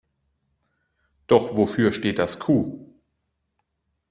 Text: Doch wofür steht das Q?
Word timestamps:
Doch 1.27 1.55
wofür 1.55 1.91
steht 1.91 2.17
das 2.17 2.39
Q? 2.39 2.89